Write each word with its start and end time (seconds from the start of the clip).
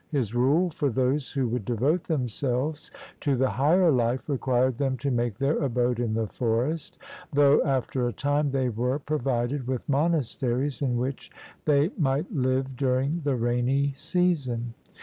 His 0.09 0.33
rule 0.33 0.71
for 0.71 0.89
those 0.89 1.33
who 1.33 1.47
would 1.49 1.63
devote 1.63 2.05
themselves 2.05 2.89
to 3.19 3.35
the 3.35 3.51
higher 3.51 3.91
life 3.91 4.27
required 4.27 4.79
them 4.79 4.97
to 4.97 5.11
make 5.11 5.37
their 5.37 5.59
abode 5.59 5.99
in 5.99 6.15
the 6.15 6.25
forest, 6.25 6.97
though 7.31 7.63
after 7.63 8.07
a 8.07 8.11
time 8.11 8.49
they 8.49 8.67
were 8.69 8.97
provided 8.97 9.67
with 9.67 9.87
monasteries 9.87 10.81
in 10.81 10.97
which 10.97 11.29
they 11.65 11.91
might 11.99 12.33
live 12.33 12.75
during 12.75 13.21
the 13.23 13.35
rainy 13.35 13.93
season. 13.95 14.73